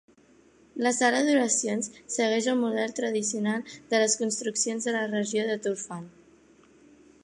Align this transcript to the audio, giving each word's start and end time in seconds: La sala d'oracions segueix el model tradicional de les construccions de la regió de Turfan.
La 0.85 0.93
sala 0.99 1.19
d'oracions 1.27 1.91
segueix 2.15 2.47
el 2.55 2.59
model 2.63 2.97
tradicional 3.01 3.69
de 3.93 4.03
les 4.05 4.19
construccions 4.25 4.89
de 4.89 4.99
la 5.01 5.07
regió 5.17 5.49
de 5.53 5.61
Turfan. 5.69 6.11